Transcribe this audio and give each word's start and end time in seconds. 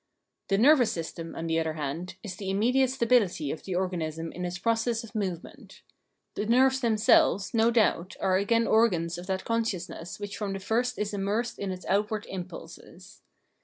The 0.47 0.57
nervous 0.57 0.91
system, 0.91 1.35
on 1.35 1.45
the 1.45 1.59
other 1.59 1.73
hand, 1.73 2.15
is 2.23 2.35
the 2.35 2.49
immediate 2.49 2.87
stability 2.87 3.51
of 3.51 3.65
the 3.65 3.75
organism 3.75 4.31
in 4.31 4.45
its 4.45 4.57
process 4.57 5.03
of 5.03 5.13
movement. 5.13 5.83
The 6.33 6.47
nerves 6.47 6.79
themselves, 6.79 7.53
no 7.53 7.69
doubt, 7.69 8.15
are 8.19 8.35
again 8.37 8.65
organs 8.65 9.19
of 9.19 9.27
that 9.27 9.45
consciousness 9.45 10.19
which 10.19 10.35
from 10.37 10.53
the 10.53 10.59
fu'st 10.59 10.97
is 10.97 11.13
immersed 11.13 11.59
in 11.59 11.69
its 11.69 11.85
outward 11.85 12.25
impulses. 12.31 13.21